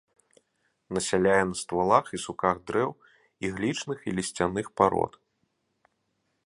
Насяляе 0.97 1.43
на 1.49 1.55
ствалах 1.61 2.05
і 2.17 2.21
суках 2.25 2.55
дрэў 2.71 2.89
іглічных 3.49 3.97
і 4.07 4.11
лісцяных 4.21 4.65
парод. 4.81 5.13